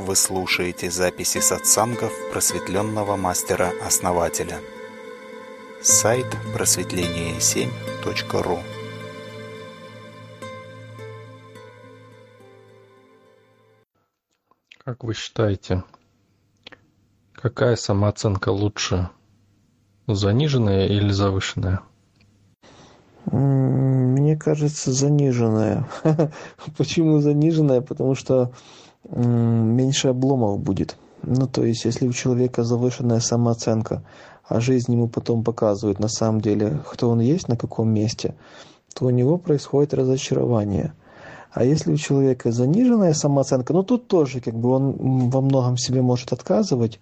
Вы 0.00 0.16
слушаете 0.16 0.90
записи 0.90 1.38
сатсангов 1.40 2.10
просветленного 2.32 3.16
мастера-основателя. 3.16 4.58
Сайт 5.82 6.24
просветление7.ру 6.54 8.60
Как 14.82 15.04
вы 15.04 15.12
считаете, 15.12 15.84
какая 17.34 17.76
самооценка 17.76 18.48
лучше? 18.48 19.10
Заниженная 20.06 20.86
или 20.86 21.10
завышенная? 21.10 21.82
Мне 23.26 24.38
кажется, 24.38 24.92
заниженная. 24.92 25.86
Почему 26.78 27.20
заниженная? 27.20 27.82
Потому 27.82 28.14
что 28.14 28.54
меньше 29.08 30.08
обломов 30.08 30.60
будет. 30.60 30.96
Ну, 31.22 31.46
то 31.46 31.64
есть, 31.64 31.84
если 31.84 32.08
у 32.08 32.12
человека 32.12 32.64
завышенная 32.64 33.20
самооценка, 33.20 34.02
а 34.44 34.60
жизнь 34.60 34.92
ему 34.92 35.08
потом 35.08 35.44
показывает 35.44 35.98
на 35.98 36.08
самом 36.08 36.40
деле, 36.40 36.80
кто 36.90 37.10
он 37.10 37.20
есть, 37.20 37.48
на 37.48 37.56
каком 37.56 37.92
месте, 37.92 38.34
то 38.94 39.06
у 39.06 39.10
него 39.10 39.38
происходит 39.38 39.94
разочарование. 39.94 40.92
А 41.52 41.64
если 41.64 41.92
у 41.92 41.96
человека 41.96 42.52
заниженная 42.52 43.12
самооценка, 43.12 43.72
ну 43.72 43.82
тут 43.82 44.06
тоже 44.06 44.40
как 44.40 44.54
бы 44.54 44.70
он 44.70 45.30
во 45.30 45.40
многом 45.40 45.76
себе 45.76 46.00
может 46.00 46.32
отказывать, 46.32 47.00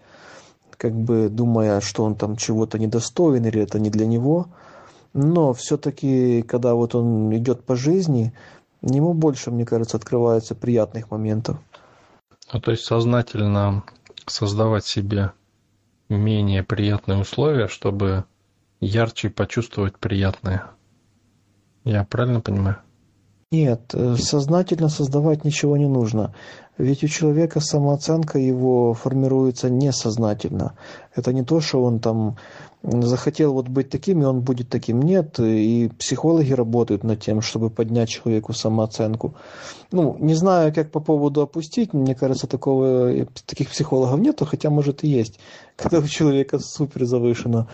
как 0.76 0.94
бы 0.94 1.28
думая, 1.28 1.80
что 1.80 2.04
он 2.04 2.14
там 2.14 2.36
чего-то 2.36 2.78
недостоин 2.78 3.44
или 3.44 3.60
это 3.60 3.78
не 3.78 3.90
для 3.90 4.06
него. 4.06 4.46
Но 5.12 5.52
все-таки, 5.52 6.42
когда 6.42 6.74
вот 6.74 6.94
он 6.94 7.34
идет 7.36 7.64
по 7.64 7.76
жизни, 7.76 8.32
ему 8.82 9.12
больше, 9.12 9.50
мне 9.50 9.64
кажется, 9.64 9.96
открывается 9.96 10.54
приятных 10.54 11.10
моментов. 11.10 11.58
Ну, 12.52 12.60
то 12.60 12.70
есть 12.70 12.84
сознательно 12.84 13.84
создавать 14.26 14.86
себе 14.86 15.32
менее 16.08 16.62
приятные 16.62 17.18
условия, 17.18 17.68
чтобы 17.68 18.24
ярче 18.80 19.28
почувствовать 19.28 19.98
приятное. 19.98 20.70
Я 21.84 22.04
правильно 22.04 22.40
понимаю? 22.40 22.78
Нет, 23.50 23.94
э, 23.94 24.16
сознательно 24.16 24.90
создавать 24.90 25.42
ничего 25.42 25.78
не 25.78 25.88
нужно. 25.88 26.34
Ведь 26.76 27.02
у 27.02 27.08
человека 27.08 27.60
самооценка 27.60 28.38
его 28.38 28.92
формируется 28.92 29.70
несознательно. 29.70 30.74
Это 31.14 31.32
не 31.32 31.42
то, 31.42 31.60
что 31.60 31.82
он 31.82 31.98
там 31.98 32.36
захотел 32.82 33.54
вот 33.54 33.68
быть 33.68 33.88
таким, 33.88 34.20
и 34.22 34.26
он 34.26 34.42
будет 34.42 34.68
таким. 34.68 35.00
Нет, 35.00 35.40
и 35.40 35.90
психологи 35.98 36.52
работают 36.52 37.04
над 37.04 37.20
тем, 37.20 37.40
чтобы 37.40 37.70
поднять 37.70 38.10
человеку 38.10 38.52
самооценку. 38.52 39.34
Ну, 39.92 40.14
не 40.20 40.34
знаю, 40.34 40.74
как 40.74 40.90
по 40.90 41.00
поводу 41.00 41.40
опустить, 41.40 41.94
мне 41.94 42.14
кажется, 42.14 42.46
такого, 42.46 43.26
таких 43.46 43.70
психологов 43.70 44.20
нету, 44.20 44.44
хотя, 44.44 44.68
может, 44.68 45.04
и 45.04 45.08
есть, 45.08 45.40
когда 45.76 46.00
у 46.00 46.06
человека 46.06 46.58
супер 46.58 47.06
завышено. 47.06 47.66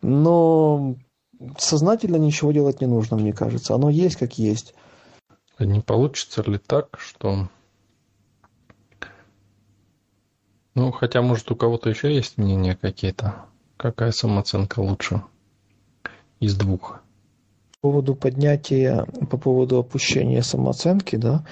Но 0.00 0.96
сознательно 1.58 2.16
ничего 2.16 2.50
делать 2.50 2.80
не 2.80 2.86
нужно, 2.86 3.18
мне 3.18 3.34
кажется. 3.34 3.74
Оно 3.74 3.90
есть, 3.90 4.16
как 4.16 4.38
есть. 4.38 4.74
Не 5.58 5.80
получится 5.80 6.42
ли 6.42 6.58
так, 6.58 6.98
что 6.98 7.48
Ну, 10.78 10.92
хотя, 10.92 11.22
может, 11.22 11.50
у 11.50 11.56
кого-то 11.56 11.90
еще 11.90 12.14
есть 12.14 12.38
мнения 12.38 12.78
какие-то. 12.80 13.46
Какая 13.76 14.12
самооценка 14.12 14.78
лучше 14.78 15.22
из 16.38 16.54
двух? 16.54 17.00
По 17.80 17.88
поводу 17.88 18.14
поднятия, 18.14 19.04
по 19.28 19.38
поводу 19.38 19.78
опущения 19.78 20.40
самооценки, 20.40 21.16
да, 21.16 21.44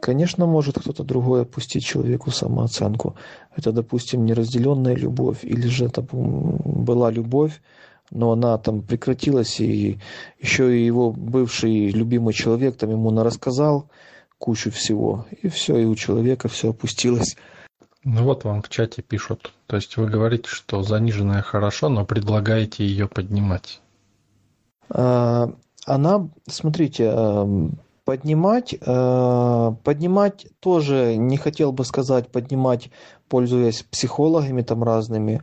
конечно, 0.00 0.46
может 0.46 0.78
кто-то 0.78 1.02
другой 1.02 1.42
опустить 1.42 1.84
человеку 1.84 2.30
самооценку. 2.30 3.16
Это, 3.56 3.72
допустим, 3.72 4.24
неразделенная 4.24 4.94
любовь, 4.94 5.38
или 5.42 5.66
же 5.66 5.86
это 5.86 6.06
была 6.12 7.10
любовь, 7.10 7.60
но 8.10 8.32
она 8.32 8.58
там 8.58 8.82
прекратилась, 8.82 9.60
и 9.60 9.98
еще 10.40 10.76
и 10.76 10.84
его 10.84 11.10
бывший 11.10 11.90
любимый 11.90 12.34
человек 12.34 12.76
там 12.76 12.90
ему 12.90 13.10
рассказал 13.22 13.88
кучу 14.38 14.70
всего, 14.70 15.26
и 15.42 15.48
все, 15.48 15.76
и 15.78 15.84
у 15.84 15.94
человека 15.94 16.48
все 16.48 16.70
опустилось. 16.70 17.36
Ну 18.04 18.24
вот 18.24 18.44
вам 18.44 18.62
в 18.62 18.68
чате 18.68 19.02
пишут. 19.02 19.52
То 19.66 19.76
есть 19.76 19.96
вы 19.96 20.06
говорите, 20.06 20.48
что 20.48 20.82
заниженная 20.82 21.42
хорошо, 21.42 21.88
но 21.88 22.06
предлагаете 22.06 22.86
ее 22.86 23.08
поднимать. 23.08 23.80
А, 24.88 25.50
она, 25.84 26.28
смотрите, 26.46 27.10
а, 27.12 27.46
поднимать, 28.04 28.74
а, 28.86 29.72
поднимать 29.84 30.46
тоже 30.60 31.16
не 31.16 31.36
хотел 31.36 31.72
бы 31.72 31.84
сказать 31.84 32.28
поднимать, 32.30 32.90
пользуясь 33.28 33.82
психологами 33.82 34.62
там 34.62 34.82
разными 34.84 35.42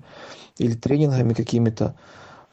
или 0.57 0.73
тренингами 0.73 1.33
какими-то. 1.33 1.95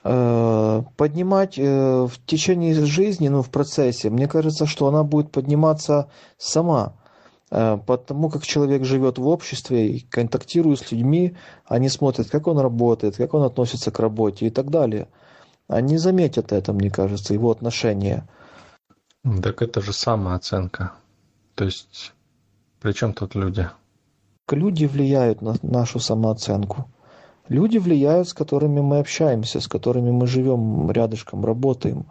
Поднимать 0.02 1.58
э, 1.58 2.06
в 2.06 2.12
течение 2.26 2.74
жизни, 2.84 3.28
ну 3.28 3.42
в 3.42 3.50
процессе, 3.50 4.10
мне 4.10 4.26
кажется, 4.26 4.66
что 4.66 4.88
она 4.88 5.04
будет 5.04 5.30
подниматься 5.30 6.08
сама 6.38 6.94
Э, 7.52 7.78
потому 7.86 8.30
как 8.30 8.44
человек 8.44 8.84
живет 8.84 9.18
в 9.18 9.28
обществе 9.28 9.96
и 9.96 10.00
контактирует 10.00 10.80
с 10.80 10.90
людьми, 10.90 11.36
они 11.66 11.90
смотрят, 11.90 12.30
как 12.30 12.46
он 12.46 12.58
работает, 12.58 13.16
как 13.16 13.34
он 13.34 13.42
относится 13.42 13.90
к 13.90 13.98
работе 13.98 14.46
и 14.46 14.50
так 14.50 14.70
далее. 14.70 15.08
Они 15.68 15.98
заметят 15.98 16.50
это, 16.50 16.72
мне 16.72 16.90
кажется, 16.90 17.34
его 17.34 17.50
отношение. 17.50 18.26
Так 19.42 19.60
это 19.60 19.82
же 19.82 19.92
самооценка. 19.92 20.92
То 21.54 21.64
есть, 21.64 22.14
при 22.80 22.92
чем 22.92 23.12
тут 23.12 23.34
люди? 23.34 23.68
Люди 24.50 24.86
влияют 24.86 25.42
на 25.42 25.54
нашу 25.62 26.00
самооценку. 26.00 26.90
Люди 27.48 27.78
влияют, 27.78 28.28
с 28.28 28.34
которыми 28.34 28.80
мы 28.80 28.98
общаемся, 28.98 29.60
с 29.60 29.68
которыми 29.68 30.10
мы 30.10 30.26
живем 30.26 30.90
рядышком, 30.90 31.44
работаем. 31.44 32.06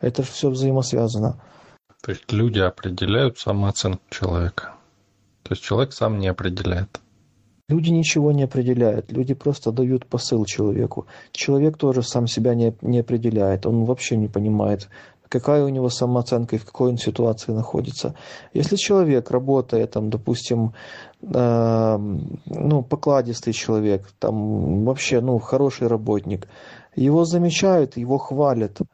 Это 0.00 0.22
же 0.22 0.28
все 0.30 0.50
взаимосвязано. 0.50 1.40
То 2.02 2.12
есть 2.12 2.30
люди 2.32 2.58
определяют 2.58 3.38
самооценку 3.38 4.02
человека. 4.10 4.74
То 5.42 5.52
есть 5.52 5.62
человек 5.62 5.92
сам 5.92 6.18
не 6.18 6.28
определяет. 6.28 7.00
Люди 7.68 7.90
ничего 7.90 8.30
не 8.30 8.44
определяют, 8.44 9.10
люди 9.10 9.34
просто 9.34 9.72
дают 9.72 10.06
посыл 10.06 10.44
человеку. 10.44 11.08
Человек 11.32 11.76
тоже 11.76 12.02
сам 12.02 12.28
себя 12.28 12.54
не, 12.54 12.72
не 12.80 13.00
определяет, 13.00 13.66
он 13.66 13.84
вообще 13.84 14.16
не 14.16 14.28
понимает, 14.28 14.88
какая 15.28 15.64
у 15.64 15.68
него 15.68 15.88
самооценка 15.88 16.56
и 16.56 16.58
в 16.58 16.64
какой 16.64 16.90
он 16.90 16.98
ситуации 16.98 17.52
находится. 17.52 18.14
Если 18.54 18.76
человек 18.76 19.30
работает, 19.30 19.92
там, 19.92 20.10
допустим, 20.10 20.72
э, 21.22 21.98
ну, 22.46 22.82
покладистый 22.82 23.52
человек, 23.52 24.10
там, 24.18 24.84
вообще, 24.84 25.20
ну, 25.20 25.38
хороший 25.38 25.88
работник, 25.88 26.48
его 26.94 27.24
замечают, 27.24 27.96
его 27.96 28.18
хвалят– 28.18 28.78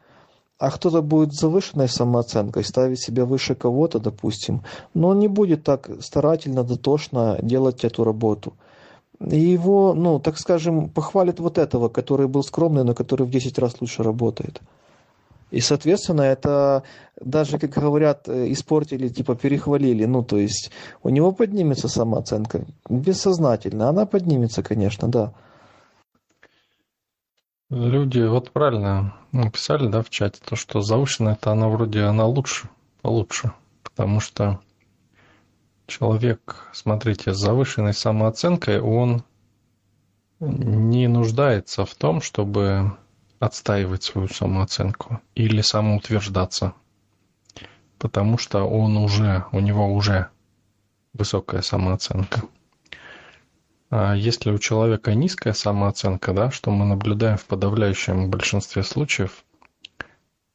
а 0.63 0.71
кто-то 0.71 1.03
будет 1.03 1.35
с 1.35 1.41
завышенной 1.41 1.89
самооценкой 1.89 2.63
ставить 2.63 3.03
себя 3.03 3.25
выше 3.25 3.57
кого-то, 3.57 3.99
допустим, 3.99 4.63
но 4.95 5.09
он 5.09 5.19
не 5.19 5.27
будет 5.27 5.65
так 5.65 5.91
старательно, 6.01 6.63
дотошно 6.63 7.37
делать 7.43 7.83
эту 7.83 8.05
работу. 8.05 8.53
И 9.19 9.41
его, 9.41 9.93
ну, 9.93 10.21
так 10.21 10.39
скажем, 10.39 10.89
похвалит 10.89 11.41
вот 11.41 11.59
этого, 11.59 11.89
который 11.89 12.29
был 12.29 12.45
скромный, 12.45 12.85
но 12.85 12.95
который 12.95 13.27
в 13.27 13.31
10 13.31 13.59
раз 13.59 13.81
лучше 13.81 14.05
работает. 14.05 14.61
И, 15.53 15.61
соответственно, 15.61 16.23
это 16.23 16.83
даже, 17.21 17.59
как 17.59 17.71
говорят, 17.71 18.27
э, 18.27 18.51
испортили, 18.51 19.09
типа 19.09 19.37
перехвалили. 19.37 20.07
Ну, 20.07 20.25
то 20.25 20.39
есть 20.39 20.73
у 21.03 21.11
него 21.11 21.33
поднимется 21.33 21.89
самооценка. 21.89 22.65
Бессознательно. 22.89 23.91
Она 23.91 24.07
поднимется, 24.07 24.63
конечно, 24.63 25.09
да. 25.09 25.35
Люди 27.69 28.21
вот 28.21 28.51
правильно 28.51 29.15
написали, 29.31 29.89
да, 29.89 30.03
в 30.03 30.09
чате, 30.09 30.41
то, 30.43 30.57
что 30.57 30.81
завышенная 30.81 31.35
это 31.35 31.53
она 31.53 31.69
вроде 31.69 32.01
она 32.01 32.25
лучше, 32.25 32.71
получше. 33.03 33.53
Потому 33.83 34.21
что 34.21 34.59
человек, 35.87 36.71
смотрите, 36.73 37.35
с 37.35 37.39
завышенной 37.39 37.93
самооценкой, 37.93 38.81
он 38.81 39.23
не 40.41 41.09
нуждается 41.09 41.85
в 41.85 41.95
том, 41.95 42.23
чтобы 42.23 42.97
отстаивать 43.43 44.05
свою 44.05 44.29
самооценку 44.29 45.21
или 45.35 45.63
самоутверждаться. 45.63 46.75
Потому 47.99 48.39
что 48.39 48.63
он 48.63 48.97
уже, 48.97 49.47
у 49.51 49.59
него 49.59 49.93
уже 49.93 50.29
высокая 51.13 51.61
самооценка. 51.61 52.43
А 53.91 54.15
если 54.15 54.53
у 54.53 54.59
человека 54.59 55.15
низкая 55.15 55.55
самооценка, 55.55 56.33
да, 56.33 56.51
что 56.53 56.71
мы 56.71 56.85
наблюдаем 56.85 57.37
в 57.37 57.45
подавляющем 57.47 58.31
большинстве 58.31 58.85
случаев, 58.85 59.45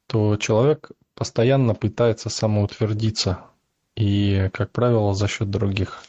то 0.06 0.38
человек 0.38 0.90
постоянно 1.14 1.74
пытается 1.74 2.30
самоутвердиться 2.30 3.44
и, 3.96 4.48
как 4.54 4.70
правило, 4.70 5.12
за 5.12 5.28
счет 5.28 5.50
других. 5.50 6.02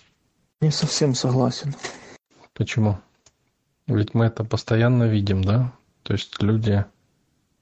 Не 0.61 0.71
совсем 0.71 1.13
согласен. 1.13 1.75
Почему? 2.53 2.99
Ведь 3.85 4.13
мы 4.13 4.25
это 4.25 4.45
постоянно 4.45 5.03
видим, 5.03 5.43
да? 5.43 5.73
То 6.09 6.13
есть 6.13 6.41
люди 6.41 6.85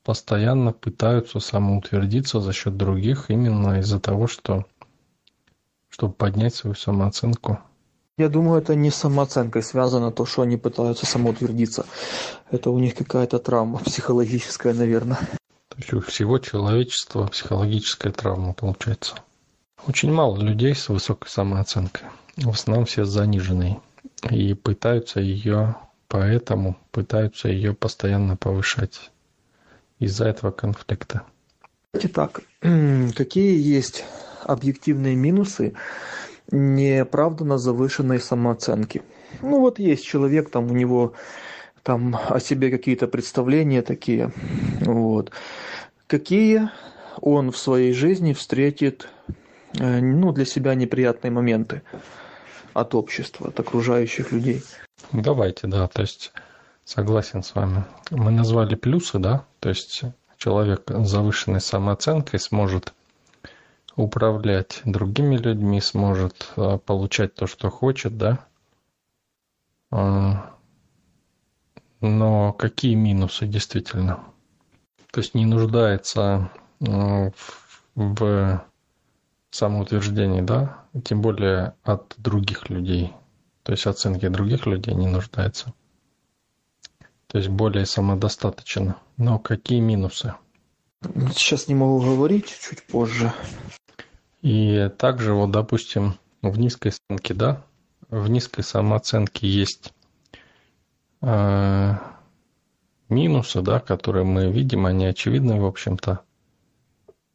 постоянно 0.03 0.71
пытаются 0.71 1.41
самоутвердиться 1.41 2.39
за 2.39 2.53
счет 2.53 2.77
других 2.77 3.25
именно 3.29 3.81
из-за 3.81 3.99
того, 3.99 4.27
что 4.27 4.65
чтобы 5.89 6.13
поднять 6.13 6.55
свою 6.55 6.73
самооценку. 6.73 7.59
Я 8.17 8.29
думаю, 8.29 8.61
это 8.61 8.73
не 8.73 8.89
с 8.89 8.95
самооценкой 8.95 9.63
связано, 9.63 10.13
то, 10.13 10.25
что 10.25 10.44
они 10.44 10.55
пытаются 10.55 11.05
самоутвердиться. 11.05 11.85
Это 12.49 12.69
у 12.69 12.79
них 12.79 12.95
какая-то 12.95 13.38
травма 13.39 13.79
психологическая, 13.79 14.73
наверное. 14.73 15.19
То 15.67 15.77
есть 15.79 15.91
у 15.91 15.99
всего 15.99 16.39
человечества 16.39 17.27
психологическая 17.27 18.13
травма 18.13 18.53
получается. 18.53 19.15
Очень 19.85 20.13
мало 20.13 20.38
людей 20.38 20.73
с 20.73 20.88
высокой 20.88 21.27
самооценкой. 21.27 22.07
В 22.38 22.51
основном 22.51 22.85
все 22.85 23.03
с 23.03 23.09
заниженной. 23.09 23.81
И 24.31 24.53
пытаются 24.53 25.19
ее, 25.19 25.75
поэтому 26.07 26.77
пытаются 26.92 27.50
ее 27.50 27.74
постоянно 27.74 28.38
повышать. 28.38 29.12
Из-за 30.00 30.25
этого 30.25 30.51
конфликта. 30.51 31.24
Давайте 31.94 32.09
так. 32.09 32.42
Какие 33.15 33.59
есть 33.59 34.06
объективные 34.44 35.15
минусы 35.15 35.74
неоправданно 36.51 37.57
завышенной 37.57 38.19
самооценки? 38.19 39.01
Ну 39.42 39.59
вот 39.59 39.80
есть 39.80 40.06
человек, 40.06 40.50
там 40.50 40.69
у 40.69 40.74
него 40.74 41.13
там 41.83 42.15
о 42.30 42.39
себе 42.39 42.69
какие-то 42.69 43.07
представления 43.07 43.81
такие. 43.81 44.31
Вот. 44.81 45.31
Какие 46.06 46.69
он 47.21 47.51
в 47.51 47.57
своей 47.57 47.94
жизни 47.94 48.33
встретит 48.33 49.09
э, 49.80 50.00
ну, 50.00 50.31
для 50.31 50.45
себя 50.45 50.75
неприятные 50.75 51.31
моменты 51.31 51.81
от 52.74 52.94
общества, 52.94 53.48
от 53.48 53.59
окружающих 53.59 54.31
людей? 54.31 54.63
Давайте, 55.12 55.68
да, 55.68 55.88
то 55.88 56.01
есть 56.01 56.33
согласен 56.83 57.44
с 57.44 57.56
вами. 57.56 57.86
Мы 58.12 58.31
назвали 58.31 58.75
плюсы, 58.75 59.19
да, 59.19 59.45
то 59.59 59.69
есть 59.69 60.01
человек 60.38 60.89
с 60.89 61.07
завышенной 61.07 61.62
самооценкой 61.62 62.39
сможет 62.39 62.94
управлять 63.95 64.81
другими 64.86 65.38
людьми, 65.38 65.81
сможет 65.81 66.54
а, 66.56 66.77
получать 66.77 67.33
то, 67.36 67.48
что 67.48 67.69
хочет, 67.69 68.18
да. 68.18 68.45
А, 69.92 70.54
но 72.00 72.54
какие 72.54 72.95
минусы 72.95 73.48
действительно? 73.48 74.24
То 75.12 75.21
есть 75.21 75.33
не 75.33 75.45
нуждается 75.45 76.51
а, 76.88 77.31
в 77.95 78.65
самоутверждении, 79.50 80.42
да, 80.42 80.86
тем 81.04 81.21
более 81.21 81.74
от 81.83 82.13
других 82.18 82.69
людей. 82.69 83.13
То 83.67 83.73
есть 83.73 83.85
оценки 83.85 84.25
других 84.29 84.65
людей 84.65 84.93
не 84.93 85.07
нуждается. 85.07 85.73
То 87.27 87.37
есть 87.37 87.49
более 87.49 87.85
самодостаточно. 87.85 88.95
Но 89.17 89.39
какие 89.39 89.81
минусы? 89.81 90.35
Сейчас 91.33 91.67
не 91.67 91.75
могу 91.75 91.99
говорить, 91.99 92.45
чуть 92.47 92.81
позже. 92.83 93.33
И 94.41 94.89
также, 94.97 95.33
вот, 95.33 95.51
допустим, 95.51 96.13
в 96.41 96.57
низкой 96.57 96.93
оценке, 96.93 97.33
да, 97.33 97.65
в 98.09 98.29
низкой 98.29 98.61
самооценке 98.61 99.49
есть 99.49 99.93
э, 101.21 101.93
минусы, 103.09 103.61
да, 103.61 103.81
которые 103.81 104.23
мы 104.23 104.49
видим, 104.49 104.85
они 104.85 105.07
очевидны, 105.07 105.59
в 105.59 105.65
общем-то. 105.65 106.21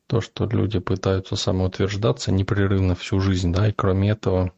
То, 0.06 0.22
что 0.22 0.46
люди 0.46 0.78
пытаются 0.78 1.36
самоутверждаться 1.36 2.32
непрерывно 2.32 2.94
всю 2.94 3.20
жизнь, 3.20 3.52
да, 3.52 3.68
и 3.68 3.72
кроме 3.72 4.12
этого 4.12 4.54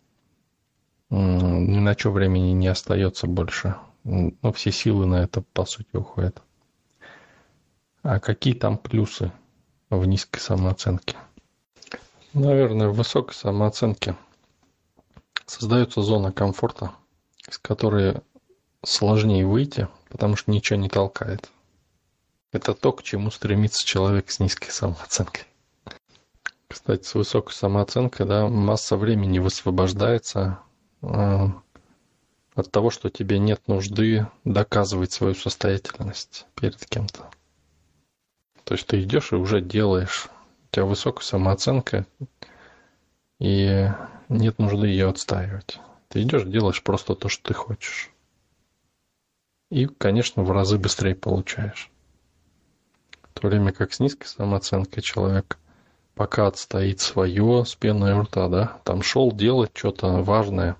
ни 1.14 1.78
на 1.78 1.96
что 1.96 2.10
времени 2.10 2.52
не 2.52 2.68
остается 2.68 3.26
больше. 3.26 3.76
Ну, 4.04 4.34
все 4.54 4.72
силы 4.72 5.06
на 5.06 5.22
это, 5.22 5.42
по 5.52 5.64
сути, 5.64 5.96
уходят. 5.96 6.42
А 8.02 8.20
какие 8.20 8.54
там 8.54 8.76
плюсы 8.76 9.32
в 9.90 10.04
низкой 10.04 10.40
самооценке? 10.40 11.16
Наверное, 12.34 12.88
в 12.88 12.96
высокой 12.96 13.34
самооценке 13.34 14.16
создается 15.46 16.02
зона 16.02 16.32
комфорта, 16.32 16.92
из 17.48 17.58
которой 17.58 18.20
сложнее 18.84 19.46
выйти, 19.46 19.88
потому 20.10 20.36
что 20.36 20.50
ничего 20.50 20.78
не 20.78 20.88
толкает. 20.88 21.48
Это 22.52 22.74
то, 22.74 22.92
к 22.92 23.02
чему 23.02 23.30
стремится 23.30 23.86
человек 23.86 24.30
с 24.30 24.38
низкой 24.40 24.70
самооценкой. 24.70 25.44
Кстати, 26.68 27.04
с 27.04 27.14
высокой 27.14 27.52
самооценкой, 27.52 28.26
да, 28.26 28.48
масса 28.48 28.96
времени 28.96 29.38
высвобождается 29.38 30.58
от 32.54 32.70
того, 32.70 32.90
что 32.90 33.10
тебе 33.10 33.38
нет 33.38 33.66
нужды 33.66 34.26
доказывать 34.44 35.12
свою 35.12 35.34
состоятельность 35.34 36.46
перед 36.54 36.84
кем-то. 36.86 37.30
То 38.64 38.74
есть 38.74 38.86
ты 38.86 39.02
идешь 39.02 39.32
и 39.32 39.36
уже 39.36 39.60
делаешь 39.60 40.28
тебя 40.70 40.86
высокая 40.86 41.24
самооценка, 41.24 42.06
и 43.38 43.88
нет 44.28 44.58
нужды 44.58 44.86
ее 44.86 45.08
отстаивать. 45.08 45.78
Ты 46.08 46.22
идешь, 46.22 46.44
делаешь 46.44 46.82
просто 46.82 47.14
то, 47.14 47.28
что 47.28 47.48
ты 47.48 47.54
хочешь. 47.54 48.10
И, 49.70 49.86
конечно, 49.86 50.42
в 50.42 50.50
разы 50.50 50.78
быстрее 50.78 51.14
получаешь. 51.14 51.90
В 53.22 53.40
то 53.40 53.48
время 53.48 53.72
как 53.72 53.92
с 53.92 54.00
низкой 54.00 54.26
самооценкой 54.26 55.02
человек 55.02 55.58
пока 56.14 56.46
отстоит 56.46 57.00
свое 57.00 57.64
с 57.64 57.74
пеной 57.74 58.14
у 58.14 58.22
рта, 58.22 58.48
да, 58.48 58.80
там 58.84 59.02
шел 59.02 59.32
делать 59.32 59.72
что-то 59.74 60.22
важное, 60.22 60.76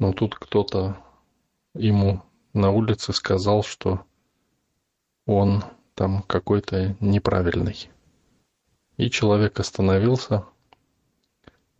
но 0.00 0.12
тут 0.12 0.34
кто-то 0.34 0.96
ему 1.74 2.22
на 2.54 2.70
улице 2.70 3.12
сказал, 3.12 3.62
что 3.62 4.04
он 5.26 5.62
там 5.94 6.22
какой-то 6.22 6.96
неправильный. 7.00 7.90
И 8.96 9.10
человек 9.10 9.60
остановился 9.60 10.46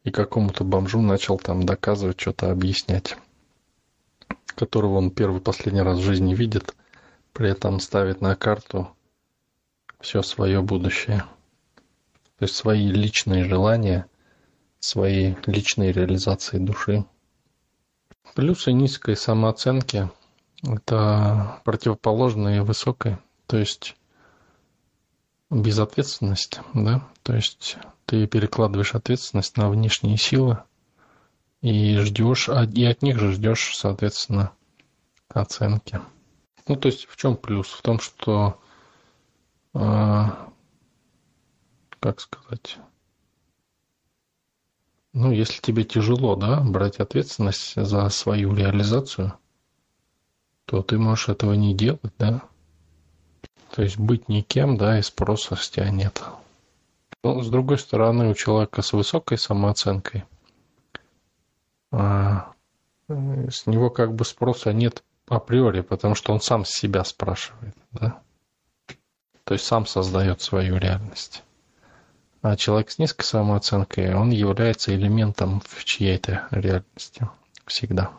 и 0.05 0.11
какому-то 0.11 0.65
бомжу 0.65 1.01
начал 1.01 1.39
там 1.39 1.65
доказывать, 1.65 2.21
что-то 2.21 2.51
объяснять, 2.51 3.17
которого 4.47 4.99
он 4.99 5.11
первый 5.11 5.41
последний 5.41 5.83
раз 5.83 5.99
в 5.99 6.03
жизни 6.03 6.35
видит, 6.35 6.77
при 7.33 7.51
этом 7.51 7.81
ставит 7.81 8.21
на 8.21 8.37
карту 8.37 8.91
все 9.99 10.23
свое 10.23 10.61
будущее. 10.61 11.25
То 12.39 12.45
есть 12.45 12.55
свои 12.55 12.87
личные 12.87 13.45
желания, 13.45 14.07
свои 14.79 15.35
личные 15.47 15.93
реализации 15.93 16.59
души. 16.59 17.07
Плюсы 18.35 18.73
низкой 18.73 19.17
самооценки– 19.17 20.11
это 20.63 21.61
противоположные 21.65 22.63
высокой. 22.63 23.19
То 23.47 23.57
есть 23.57 23.97
безответственность, 25.51 26.61
да, 26.75 27.09
то 27.23 27.35
есть 27.35 27.77
ты 28.07 28.27
перекладываешь 28.27 28.95
ответственность 28.95 29.57
на 29.57 29.69
внешние 29.69 30.17
силы 30.17 30.59
и 31.61 31.99
ждешь, 31.99 32.49
а, 32.49 32.65
и 32.65 32.85
от 32.85 33.03
них 33.03 33.19
же 33.19 33.33
ждешь, 33.33 33.77
соответственно, 33.77 34.53
оценки. 35.29 36.01
Ну, 36.69 36.77
то 36.77 36.87
есть 36.87 37.07
в 37.07 37.17
чем 37.17 37.37
плюс? 37.37 37.69
В 37.69 37.83
том, 37.83 37.99
что, 37.99 38.61
э, 39.75 40.25
как 41.99 42.21
сказать, 42.21 42.79
ну, 45.21 45.33
если 45.33 45.61
тебе 45.61 45.85
тяжело, 45.85 46.35
да, 46.35 46.61
брать 46.61 46.99
ответственность 46.99 47.75
за 47.77 48.09
свою 48.09 48.55
реализацию, 48.55 49.35
то 50.65 50.83
ты 50.83 50.99
можешь 50.99 51.29
этого 51.29 51.53
не 51.53 51.75
делать, 51.75 52.13
да, 52.19 52.41
то 53.71 53.83
есть 53.83 53.99
быть 53.99 54.31
никем, 54.31 54.79
да, 54.79 54.99
и 54.99 55.03
спроса 55.03 55.57
с 55.57 55.69
тебя 55.69 55.91
нет. 55.91 56.23
Но, 57.23 57.43
с 57.43 57.51
другой 57.51 57.79
стороны, 57.79 58.31
у 58.31 58.35
человека 58.35 58.81
с 58.81 58.95
высокой 58.95 59.37
самооценкой 59.37 60.25
а, 61.93 62.53
с 63.09 63.67
него 63.67 63.91
как 63.91 64.15
бы 64.15 64.25
спроса 64.25 64.73
нет 64.73 65.05
априори, 65.29 65.83
потому 65.83 66.15
что 66.15 66.33
он 66.33 66.41
сам 66.41 66.65
себя 66.65 67.05
спрашивает, 67.05 67.77
да? 67.93 68.23
То 69.45 69.55
есть 69.55 69.67
сам 69.67 69.85
создает 69.85 70.41
свою 70.41 70.79
реальность. 70.79 71.43
А 72.43 72.57
человек 72.57 72.91
с 72.91 72.99
низкой 72.99 73.25
самооценкой, 73.25 74.15
он 74.15 74.31
является 74.31 74.95
элементом 74.95 75.61
в 75.67 75.85
чьей-то 75.85 76.49
реальности 76.51 77.29
всегда. 77.67 78.13